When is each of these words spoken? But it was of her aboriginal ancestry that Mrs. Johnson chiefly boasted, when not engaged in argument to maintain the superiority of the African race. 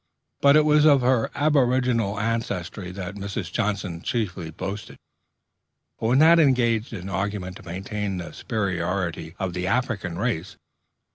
But 0.41 0.55
it 0.55 0.65
was 0.65 0.83
of 0.83 1.01
her 1.01 1.29
aboriginal 1.35 2.19
ancestry 2.19 2.89
that 2.89 3.13
Mrs. 3.13 3.51
Johnson 3.51 4.01
chiefly 4.01 4.49
boasted, 4.49 4.97
when 5.97 6.17
not 6.17 6.39
engaged 6.39 6.91
in 6.91 7.07
argument 7.07 7.57
to 7.57 7.63
maintain 7.63 8.17
the 8.17 8.31
superiority 8.33 9.35
of 9.37 9.53
the 9.53 9.67
African 9.67 10.17
race. 10.17 10.55